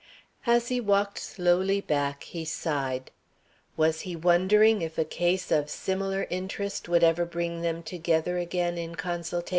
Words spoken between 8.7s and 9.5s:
in consultation?